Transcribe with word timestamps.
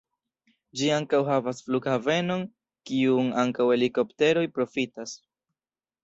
Ĝi 0.79 0.87
ankaŭ 0.93 1.17
havas 1.25 1.59
flughavenon, 1.65 2.41
kiun 2.91 3.29
ankaŭ 3.41 3.67
helikopteroj 3.73 4.47
profitas. 4.57 5.13